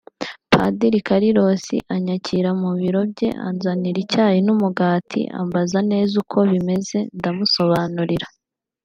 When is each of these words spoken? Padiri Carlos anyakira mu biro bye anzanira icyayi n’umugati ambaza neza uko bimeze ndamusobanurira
Padiri 0.53 0.99
Carlos 1.07 1.65
anyakira 1.95 2.49
mu 2.61 2.71
biro 2.79 3.01
bye 3.13 3.29
anzanira 3.47 3.99
icyayi 4.05 4.39
n’umugati 4.43 5.21
ambaza 5.41 5.77
neza 5.91 6.13
uko 6.23 6.37
bimeze 6.51 6.97
ndamusobanurira 7.17 8.27